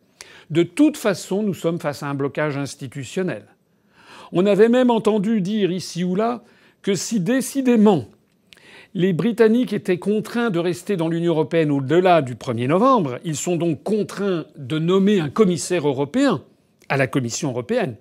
De 0.50 0.64
toute 0.64 0.96
façon, 0.96 1.44
nous 1.44 1.54
sommes 1.54 1.78
face 1.78 2.02
à 2.02 2.08
un 2.08 2.14
blocage 2.14 2.56
institutionnel. 2.56 3.44
On 4.32 4.46
avait 4.46 4.68
même 4.68 4.90
entendu 4.90 5.40
dire 5.40 5.70
ici 5.70 6.02
ou 6.02 6.16
là 6.16 6.42
que 6.82 6.96
si 6.96 7.20
décidément 7.20 8.06
les 8.94 9.12
Britanniques 9.12 9.72
étaient 9.72 9.98
contraints 9.98 10.50
de 10.50 10.58
rester 10.58 10.96
dans 10.96 11.08
l'Union 11.08 11.34
européenne 11.34 11.70
au-delà 11.70 12.20
du 12.20 12.34
1er 12.34 12.66
novembre, 12.66 13.20
ils 13.24 13.36
sont 13.36 13.54
donc 13.54 13.84
contraints 13.84 14.44
de 14.56 14.80
nommer 14.80 15.20
un 15.20 15.30
commissaire 15.30 15.86
européen 15.86 16.42
à 16.88 16.96
la 16.96 17.06
Commission 17.06 17.50
européenne 17.50 17.94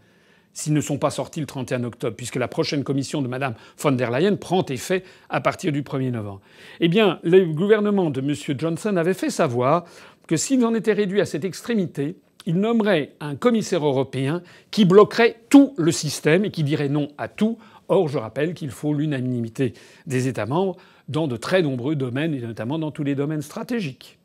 s'ils 0.53 0.73
ne 0.73 0.81
sont 0.81 0.97
pas 0.97 1.09
sortis 1.09 1.39
le 1.39 1.45
31 1.45 1.83
octobre, 1.83 2.15
puisque 2.15 2.35
la 2.35 2.47
prochaine 2.47 2.83
commission 2.83 3.21
de 3.21 3.27
Mme 3.27 3.55
von 3.77 3.91
der 3.91 4.11
Leyen 4.11 4.35
prend 4.35 4.65
effet 4.65 5.03
à 5.29 5.41
partir 5.41 5.71
du 5.71 5.81
1er 5.81 6.11
novembre. 6.11 6.41
Eh 6.79 6.87
bien, 6.87 7.19
le 7.23 7.45
gouvernement 7.45 8.09
de 8.09 8.21
M. 8.21 8.33
Johnson 8.57 8.95
avait 8.95 9.13
fait 9.13 9.29
savoir 9.29 9.85
que 10.27 10.37
s'ils 10.37 10.63
en 10.65 10.73
étaient 10.73 10.93
réduits 10.93 11.21
à 11.21 11.25
cette 11.25 11.43
extrémité, 11.43 12.15
il 12.45 12.59
nommerait 12.59 13.13
un 13.19 13.35
commissaire 13.35 13.85
européen 13.85 14.41
qui 14.69 14.85
bloquerait 14.85 15.37
tout 15.49 15.73
le 15.77 15.91
système 15.91 16.45
et 16.45 16.51
qui 16.51 16.63
dirait 16.63 16.89
non 16.89 17.09
à 17.17 17.27
tout. 17.27 17.57
Or, 17.87 18.07
je 18.07 18.17
rappelle 18.17 18.53
qu'il 18.53 18.71
faut 18.71 18.93
l'unanimité 18.93 19.73
des 20.07 20.27
États 20.27 20.45
membres 20.45 20.77
dans 21.09 21.27
de 21.27 21.35
très 21.35 21.61
nombreux 21.61 21.95
domaines, 21.95 22.33
et 22.33 22.39
notamment 22.39 22.79
dans 22.79 22.91
tous 22.91 23.03
les 23.03 23.15
domaines 23.15 23.41
stratégiques. 23.41 24.19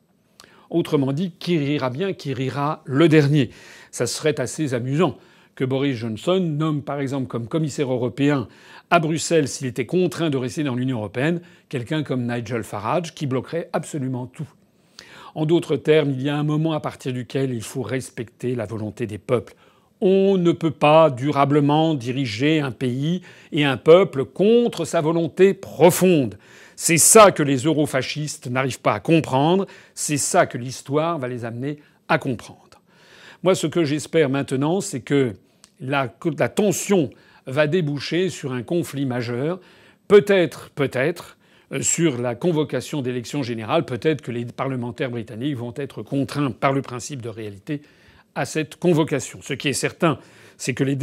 Autrement 0.69 1.11
dit, 1.11 1.31
qui 1.31 1.57
rira 1.57 1.89
bien, 1.89 2.13
qui 2.13 2.33
rira 2.33 2.83
le 2.85 3.09
dernier. 3.09 3.49
Ça 3.91 4.05
serait 4.05 4.39
assez 4.39 4.73
amusant 4.73 5.17
que 5.59 5.65
Boris 5.65 5.97
Johnson 5.97 6.39
nomme 6.39 6.81
par 6.81 7.01
exemple 7.01 7.27
comme 7.27 7.49
commissaire 7.49 7.91
européen 7.91 8.47
à 8.89 8.99
Bruxelles 8.99 9.49
s'il 9.49 9.67
était 9.67 9.85
contraint 9.85 10.29
de 10.29 10.37
rester 10.37 10.63
dans 10.63 10.73
l'Union 10.73 10.99
européenne 10.99 11.41
quelqu'un 11.67 12.01
comme 12.01 12.25
Nigel 12.25 12.63
Farage 12.63 13.13
qui 13.13 13.27
bloquerait 13.27 13.69
absolument 13.73 14.25
tout. 14.25 14.47
En 15.35 15.45
d'autres 15.45 15.75
termes, 15.75 16.11
il 16.11 16.21
y 16.21 16.29
a 16.29 16.37
un 16.37 16.43
moment 16.43 16.71
à 16.71 16.79
partir 16.79 17.11
duquel 17.11 17.53
il 17.53 17.61
faut 17.61 17.81
respecter 17.81 18.55
la 18.55 18.65
volonté 18.65 19.05
des 19.05 19.17
peuples. 19.17 19.53
On 19.99 20.37
ne 20.37 20.53
peut 20.53 20.71
pas 20.71 21.09
durablement 21.09 21.93
diriger 21.93 22.61
un 22.61 22.71
pays 22.71 23.21
et 23.51 23.65
un 23.65 23.75
peuple 23.75 24.23
contre 24.23 24.85
sa 24.85 25.01
volonté 25.01 25.53
profonde. 25.53 26.37
C'est 26.77 26.97
ça 26.97 27.33
que 27.33 27.43
les 27.43 27.65
eurofascistes 27.65 28.47
n'arrivent 28.47 28.79
pas 28.79 28.93
à 28.93 28.99
comprendre, 29.01 29.67
c'est 29.93 30.15
ça 30.15 30.45
que 30.45 30.57
l'histoire 30.57 31.19
va 31.19 31.27
les 31.27 31.43
amener 31.43 31.79
à 32.07 32.17
comprendre. 32.17 32.81
Moi, 33.43 33.55
ce 33.55 33.67
que 33.67 33.83
j'espère 33.83 34.29
maintenant, 34.29 34.79
c'est 34.79 35.01
que 35.01 35.33
la, 35.79 36.07
tension 36.07 37.09
va 37.45 37.67
déboucher 37.67 38.29
sur 38.29 38.51
un 38.51 38.63
conflit 38.63 39.05
majeur, 39.05 39.59
peut-être, 40.07 40.69
peut-être, 40.71 41.37
euh, 41.71 41.81
sur 41.81 42.19
la 42.19 42.35
convocation 42.35 43.01
d'élections 43.01 43.43
générales, 43.43 43.85
peut-être 43.85 44.21
que 44.21 44.31
les 44.31 44.45
parlementaires 44.45 45.11
britanniques 45.11 45.55
vont 45.55 45.73
être 45.75 46.03
contraints 46.03 46.51
par 46.51 46.73
le 46.73 46.81
principe 46.81 47.21
de 47.21 47.29
réalité 47.29 47.81
à 48.35 48.45
cette 48.45 48.75
convocation. 48.75 49.39
Ce 49.41 49.53
qui 49.53 49.69
est 49.69 49.73
certain, 49.73 50.19
c'est 50.57 50.73
que 50.73 50.83
les, 50.83 50.97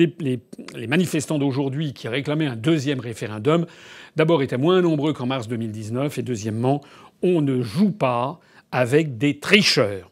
les 0.74 0.86
manifestants 0.86 1.38
d'aujourd'hui 1.38 1.92
qui 1.92 2.08
réclamaient 2.08 2.46
un 2.46 2.56
deuxième 2.56 3.00
référendum, 3.00 3.66
d'abord 4.14 4.42
étaient 4.42 4.58
moins 4.58 4.82
nombreux 4.82 5.12
qu'en 5.12 5.26
mars 5.26 5.48
2019, 5.48 6.18
et 6.18 6.22
deuxièmement, 6.22 6.82
on 7.22 7.40
ne 7.40 7.62
joue 7.62 7.92
pas 7.92 8.40
avec 8.70 9.18
des 9.18 9.38
tricheurs. 9.38 10.10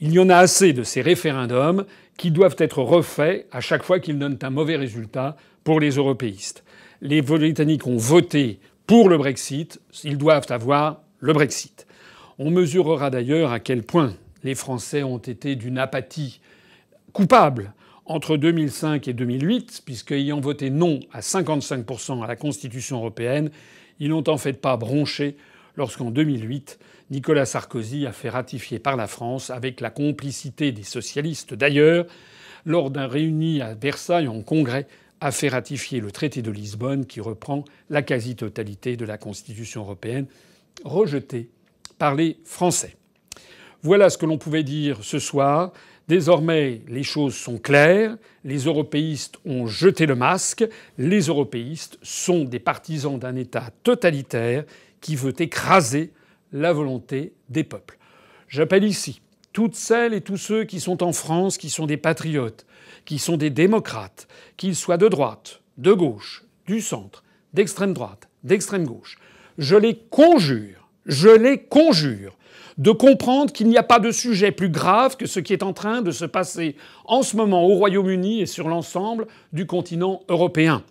Il 0.00 0.12
y 0.12 0.20
en 0.20 0.28
a 0.28 0.36
assez 0.36 0.72
de 0.72 0.84
ces 0.84 1.02
référendums 1.02 1.84
qui 2.16 2.30
doivent 2.30 2.56
être 2.58 2.82
refaits 2.82 3.46
à 3.50 3.60
chaque 3.60 3.82
fois 3.82 3.98
qu'ils 3.98 4.18
donnent 4.18 4.38
un 4.42 4.50
mauvais 4.50 4.76
résultat 4.76 5.36
pour 5.64 5.80
les 5.80 5.90
européistes. 5.96 6.62
Les 7.00 7.20
Britanniques 7.20 7.86
ont 7.86 7.96
voté 7.96 8.60
pour 8.86 9.08
le 9.08 9.18
Brexit, 9.18 9.80
ils 10.04 10.16
doivent 10.16 10.46
avoir 10.50 11.02
le 11.18 11.32
Brexit. 11.32 11.86
On 12.38 12.50
mesurera 12.50 13.10
d'ailleurs 13.10 13.52
à 13.52 13.60
quel 13.60 13.82
point 13.82 14.14
les 14.44 14.54
Français 14.54 15.02
ont 15.02 15.18
été 15.18 15.56
d'une 15.56 15.78
apathie 15.78 16.40
coupable 17.12 17.72
entre 18.06 18.36
2005 18.36 19.08
et 19.08 19.12
2008, 19.12 19.82
puisqu'ayant 19.84 20.40
voté 20.40 20.70
non 20.70 21.00
à 21.12 21.20
55% 21.20 22.22
à 22.22 22.26
la 22.26 22.36
Constitution 22.36 22.98
européenne, 22.98 23.50
ils 23.98 24.08
n'ont 24.08 24.28
en 24.28 24.38
fait 24.38 24.54
pas 24.54 24.76
bronché 24.76 25.36
lorsqu'en 25.76 26.10
2008, 26.10 26.78
Nicolas 27.10 27.46
Sarkozy 27.46 28.06
a 28.06 28.12
fait 28.12 28.28
ratifier 28.28 28.78
par 28.78 28.96
la 28.96 29.06
France, 29.06 29.50
avec 29.50 29.80
la 29.80 29.90
complicité 29.90 30.72
des 30.72 30.82
socialistes 30.82 31.54
d'ailleurs, 31.54 32.06
lors 32.66 32.90
d'un 32.90 33.06
réuni 33.06 33.62
à 33.62 33.74
Versailles 33.74 34.28
en 34.28 34.42
congrès, 34.42 34.86
a 35.20 35.32
fait 35.32 35.48
ratifier 35.48 36.00
le 36.00 36.12
traité 36.12 36.42
de 36.42 36.50
Lisbonne 36.50 37.06
qui 37.06 37.20
reprend 37.20 37.64
la 37.90 38.02
quasi-totalité 38.02 38.96
de 38.96 39.04
la 39.04 39.18
Constitution 39.18 39.82
européenne, 39.82 40.26
rejetée 40.84 41.48
par 41.98 42.14
les 42.14 42.36
Français. 42.44 42.94
Voilà 43.82 44.10
ce 44.10 44.18
que 44.18 44.26
l'on 44.26 44.38
pouvait 44.38 44.62
dire 44.62 44.98
ce 45.02 45.18
soir. 45.18 45.72
Désormais, 46.08 46.82
les 46.88 47.02
choses 47.02 47.34
sont 47.34 47.58
claires. 47.58 48.16
Les 48.44 48.64
européistes 48.64 49.38
ont 49.44 49.66
jeté 49.66 50.06
le 50.06 50.14
masque. 50.14 50.64
Les 50.98 51.22
européistes 51.22 51.98
sont 52.02 52.44
des 52.44 52.58
partisans 52.58 53.18
d'un 53.18 53.36
État 53.36 53.70
totalitaire 53.82 54.64
qui 55.00 55.16
veut 55.16 55.34
écraser 55.40 56.10
la 56.52 56.72
volonté 56.72 57.32
des 57.48 57.64
peuples. 57.64 57.98
J'appelle 58.48 58.84
ici 58.84 59.20
toutes 59.52 59.74
celles 59.74 60.14
et 60.14 60.20
tous 60.20 60.36
ceux 60.36 60.64
qui 60.64 60.78
sont 60.78 61.02
en 61.02 61.12
France, 61.12 61.58
qui 61.58 61.70
sont 61.70 61.86
des 61.86 61.96
patriotes, 61.96 62.66
qui 63.04 63.18
sont 63.18 63.36
des 63.36 63.50
démocrates, 63.50 64.28
qu'ils 64.56 64.76
soient 64.76 64.98
de 64.98 65.08
droite, 65.08 65.62
de 65.78 65.92
gauche, 65.92 66.44
du 66.66 66.80
centre, 66.80 67.24
d'extrême 67.54 67.92
droite, 67.92 68.28
d'extrême 68.44 68.84
gauche. 68.84 69.18
Je 69.56 69.74
les 69.74 69.96
conjure, 70.10 70.88
je 71.06 71.28
les 71.28 71.58
conjure 71.58 72.36
de 72.76 72.92
comprendre 72.92 73.52
qu'il 73.52 73.68
n'y 73.68 73.76
a 73.76 73.82
pas 73.82 73.98
de 73.98 74.12
sujet 74.12 74.52
plus 74.52 74.68
grave 74.68 75.16
que 75.16 75.26
ce 75.26 75.40
qui 75.40 75.52
est 75.52 75.64
en 75.64 75.72
train 75.72 76.02
de 76.02 76.12
se 76.12 76.24
passer 76.24 76.76
en 77.04 77.22
ce 77.22 77.36
moment 77.36 77.66
au 77.66 77.74
Royaume-Uni 77.74 78.40
et 78.40 78.46
sur 78.46 78.68
l'ensemble 78.68 79.26
du 79.52 79.66
continent 79.66 80.22
européen. 80.28 80.84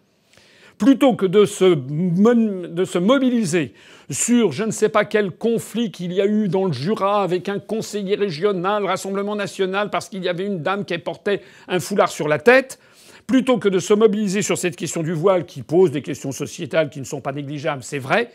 Plutôt 0.77 1.15
que 1.15 1.25
de 1.25 1.45
se, 1.45 2.97
mobiliser 2.99 3.73
sur 4.11 4.51
je 4.51 4.63
ne 4.63 4.71
sais 4.71 4.89
pas 4.89 5.05
quel 5.05 5.31
conflit 5.31 5.91
qu'il 5.91 6.13
y 6.13 6.21
a 6.21 6.27
eu 6.27 6.47
dans 6.47 6.65
le 6.65 6.71
Jura 6.71 7.23
avec 7.23 7.49
un 7.49 7.59
conseiller 7.59 8.15
régional, 8.15 8.85
Rassemblement 8.85 9.35
national, 9.35 9.89
parce 9.89 10.07
qu'il 10.07 10.23
y 10.23 10.29
avait 10.29 10.45
une 10.45 10.61
dame 10.61 10.85
qui 10.85 10.97
portait 10.99 11.41
un 11.67 11.79
foulard 11.79 12.09
sur 12.09 12.27
la 12.27 12.37
tête, 12.37 12.79
plutôt 13.25 13.57
que 13.57 13.69
de 13.69 13.79
se 13.79 13.93
mobiliser 13.93 14.41
sur 14.43 14.57
cette 14.57 14.75
question 14.75 15.01
du 15.01 15.13
voile 15.13 15.45
qui 15.45 15.63
pose 15.63 15.91
des 15.91 16.03
questions 16.03 16.31
sociétales 16.31 16.89
qui 16.89 16.99
ne 16.99 17.05
sont 17.05 17.21
pas 17.21 17.33
négligeables, 17.33 17.83
c'est 17.83 17.99
vrai, 17.99 18.31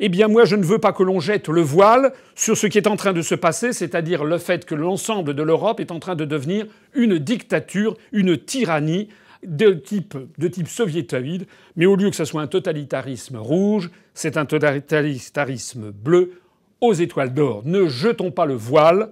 eh 0.00 0.08
bien 0.08 0.28
moi 0.28 0.44
je 0.44 0.56
ne 0.56 0.64
veux 0.64 0.78
pas 0.78 0.92
que 0.92 1.02
l'on 1.02 1.20
jette 1.20 1.48
le 1.48 1.60
voile 1.60 2.12
sur 2.34 2.56
ce 2.56 2.66
qui 2.66 2.78
est 2.78 2.88
en 2.88 2.96
train 2.96 3.12
de 3.12 3.22
se 3.22 3.34
passer, 3.34 3.72
c'est-à-dire 3.72 4.24
le 4.24 4.38
fait 4.38 4.64
que 4.64 4.74
l'ensemble 4.74 5.34
de 5.34 5.42
l'Europe 5.42 5.78
est 5.78 5.92
en 5.92 6.00
train 6.00 6.16
de 6.16 6.24
devenir 6.24 6.66
une 6.94 7.18
dictature, 7.18 7.96
une 8.12 8.38
tyrannie 8.38 9.08
de 9.46 9.72
type, 9.72 10.16
de 10.38 10.48
type 10.48 10.68
soviétoïde, 10.68 11.46
mais 11.76 11.86
au 11.86 11.96
lieu 11.96 12.10
que 12.10 12.16
ce 12.16 12.24
soit 12.24 12.42
un 12.42 12.46
totalitarisme 12.46 13.36
rouge, 13.36 13.90
c'est 14.14 14.36
un 14.36 14.46
totalitarisme 14.46 15.90
bleu 15.90 16.40
aux 16.80 16.92
étoiles 16.92 17.34
d'or. 17.34 17.62
Ne 17.64 17.88
jetons 17.88 18.30
pas 18.30 18.46
le 18.46 18.54
voile 18.54 19.10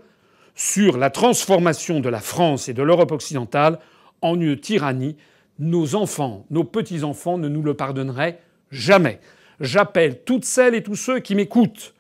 sur 0.54 0.98
la 0.98 1.10
transformation 1.10 2.00
de 2.00 2.08
la 2.08 2.20
France 2.20 2.68
et 2.68 2.74
de 2.74 2.82
l'Europe 2.82 3.12
occidentale 3.12 3.78
en 4.22 4.40
une 4.40 4.58
tyrannie. 4.58 5.16
Nos 5.58 5.94
enfants, 5.94 6.46
nos 6.50 6.64
petits-enfants 6.64 7.38
ne 7.38 7.48
nous 7.48 7.62
le 7.62 7.74
pardonneraient 7.74 8.40
jamais. 8.70 9.20
J'appelle 9.60 10.22
toutes 10.24 10.44
celles 10.44 10.74
et 10.74 10.82
tous 10.82 10.96
ceux 10.96 11.20
qui 11.20 11.34
m'écoutent 11.34 11.94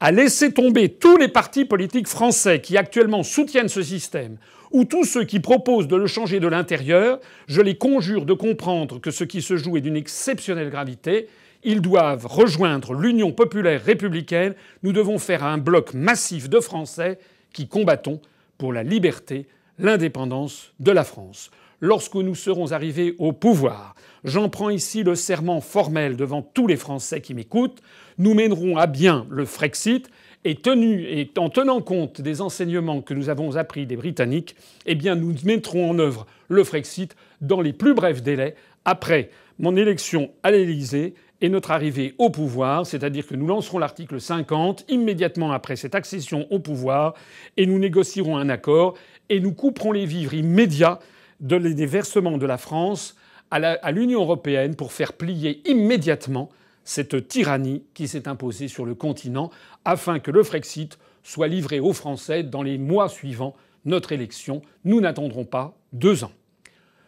à 0.00 0.12
laisser 0.12 0.52
tomber 0.52 0.88
tous 0.88 1.16
les 1.16 1.28
partis 1.28 1.64
politiques 1.64 2.08
français 2.08 2.60
qui 2.60 2.76
actuellement 2.76 3.22
soutiennent 3.22 3.68
ce 3.68 3.82
système, 3.82 4.36
ou 4.74 4.84
tous 4.84 5.04
ceux 5.04 5.24
qui 5.24 5.38
proposent 5.38 5.86
de 5.86 5.96
le 5.96 6.08
changer 6.08 6.40
de 6.40 6.48
l'intérieur, 6.48 7.20
je 7.46 7.60
les 7.60 7.76
conjure 7.76 8.26
de 8.26 8.32
comprendre 8.32 9.00
que 9.00 9.12
ce 9.12 9.22
qui 9.22 9.40
se 9.40 9.56
joue 9.56 9.76
est 9.76 9.80
d'une 9.80 9.96
exceptionnelle 9.96 10.68
gravité. 10.68 11.28
Ils 11.62 11.80
doivent 11.80 12.26
rejoindre 12.26 12.92
l'Union 12.92 13.30
populaire 13.30 13.84
républicaine. 13.84 14.54
Nous 14.82 14.92
devons 14.92 15.18
faire 15.18 15.44
un 15.44 15.58
bloc 15.58 15.94
massif 15.94 16.48
de 16.48 16.58
Français 16.58 17.18
qui 17.52 17.68
combattons 17.68 18.20
pour 18.58 18.72
la 18.72 18.82
liberté, 18.82 19.46
l'indépendance 19.78 20.72
de 20.80 20.90
la 20.90 21.04
France. 21.04 21.52
Lorsque 21.86 22.14
nous 22.14 22.34
serons 22.34 22.72
arrivés 22.72 23.14
au 23.18 23.32
pouvoir, 23.32 23.94
j'en 24.24 24.48
prends 24.48 24.70
ici 24.70 25.02
le 25.02 25.14
serment 25.14 25.60
formel 25.60 26.16
devant 26.16 26.40
tous 26.40 26.66
les 26.66 26.78
Français 26.78 27.20
qui 27.20 27.34
m'écoutent, 27.34 27.82
nous 28.16 28.32
mènerons 28.32 28.78
à 28.78 28.86
bien 28.86 29.26
le 29.28 29.44
Frexit 29.44 30.08
et, 30.46 30.54
tenu, 30.54 31.28
en 31.36 31.50
tenant 31.50 31.82
compte 31.82 32.22
des 32.22 32.40
enseignements 32.40 33.02
que 33.02 33.12
nous 33.12 33.28
avons 33.28 33.56
appris 33.56 33.84
des 33.84 33.96
Britanniques, 33.96 34.56
eh 34.86 34.94
bien 34.94 35.14
nous 35.14 35.34
mettrons 35.44 35.90
en 35.90 35.98
œuvre 35.98 36.26
le 36.48 36.64
Frexit 36.64 37.14
dans 37.42 37.60
les 37.60 37.74
plus 37.74 37.92
brefs 37.92 38.22
délais 38.22 38.54
après 38.86 39.28
mon 39.58 39.76
élection 39.76 40.30
à 40.42 40.52
l'Élysée 40.52 41.12
et 41.42 41.50
notre 41.50 41.70
arrivée 41.70 42.14
au 42.16 42.30
pouvoir, 42.30 42.86
c'est-à-dire 42.86 43.26
que 43.26 43.34
nous 43.34 43.46
lancerons 43.46 43.78
l'article 43.78 44.22
50 44.22 44.86
immédiatement 44.88 45.52
après 45.52 45.76
cette 45.76 45.94
accession 45.94 46.46
au 46.50 46.60
pouvoir 46.60 47.12
et 47.58 47.66
nous 47.66 47.78
négocierons 47.78 48.38
un 48.38 48.48
accord 48.48 48.94
et 49.28 49.38
nous 49.38 49.52
couperons 49.52 49.92
les 49.92 50.06
vivres 50.06 50.32
immédiats 50.32 50.98
des 51.40 51.86
versements 51.86 52.38
de 52.38 52.46
la 52.46 52.58
France 52.58 53.16
à 53.50 53.92
l'Union 53.92 54.20
européenne 54.20 54.74
pour 54.74 54.92
faire 54.92 55.12
plier 55.12 55.62
immédiatement 55.68 56.50
cette 56.84 57.28
tyrannie 57.28 57.84
qui 57.94 58.08
s'est 58.08 58.28
imposée 58.28 58.68
sur 58.68 58.84
le 58.84 58.94
continent 58.94 59.50
afin 59.84 60.18
que 60.18 60.30
le 60.30 60.42
Frexit 60.42 60.98
soit 61.22 61.48
livré 61.48 61.80
aux 61.80 61.92
Français 61.92 62.42
dans 62.42 62.62
les 62.62 62.78
mois 62.78 63.08
suivant 63.08 63.54
notre 63.84 64.12
élection. 64.12 64.62
Nous 64.84 65.00
n'attendrons 65.00 65.44
pas 65.44 65.76
deux 65.92 66.24
ans. 66.24 66.32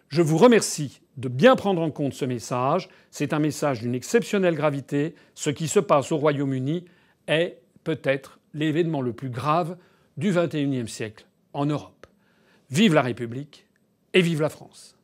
Je 0.08 0.22
vous 0.22 0.38
remercie 0.38 1.00
de 1.16 1.28
bien 1.28 1.56
prendre 1.56 1.82
en 1.82 1.90
compte 1.90 2.14
ce 2.14 2.24
message. 2.24 2.88
C'est 3.10 3.32
un 3.32 3.38
message 3.38 3.80
d'une 3.80 3.94
exceptionnelle 3.94 4.54
gravité. 4.54 5.14
Ce 5.34 5.50
qui 5.50 5.68
se 5.68 5.80
passe 5.80 6.12
au 6.12 6.16
Royaume-Uni 6.16 6.84
est 7.26 7.58
peut-être 7.84 8.38
l'événement 8.54 9.02
le 9.02 9.12
plus 9.12 9.30
grave 9.30 9.76
du 10.16 10.32
XXIe 10.32 10.88
siècle 10.88 11.26
en 11.52 11.66
Europe. 11.66 12.06
Vive 12.70 12.94
la 12.94 13.02
République 13.02 13.65
et 14.16 14.22
vive 14.22 14.40
la 14.40 14.48
France. 14.48 14.96